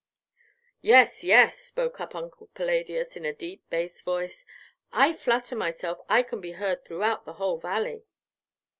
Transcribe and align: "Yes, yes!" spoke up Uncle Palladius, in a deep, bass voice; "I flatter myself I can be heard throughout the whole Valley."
"Yes, 0.81 1.23
yes!" 1.23 1.59
spoke 1.59 1.99
up 1.99 2.15
Uncle 2.15 2.49
Palladius, 2.55 3.15
in 3.15 3.23
a 3.23 3.31
deep, 3.35 3.63
bass 3.69 4.01
voice; 4.01 4.47
"I 4.91 5.13
flatter 5.13 5.55
myself 5.55 5.99
I 6.09 6.23
can 6.23 6.41
be 6.41 6.53
heard 6.53 6.83
throughout 6.83 7.25
the 7.25 7.33
whole 7.33 7.59
Valley." 7.59 8.07